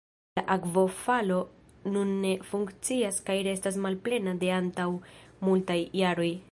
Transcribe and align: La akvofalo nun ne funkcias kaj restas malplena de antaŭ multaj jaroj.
La 0.39 0.43
akvofalo 0.53 1.37
nun 1.97 2.15
ne 2.25 2.33
funkcias 2.53 3.23
kaj 3.29 3.37
restas 3.49 3.81
malplena 3.87 4.37
de 4.45 4.53
antaŭ 4.61 4.89
multaj 5.49 5.81
jaroj. 6.05 6.31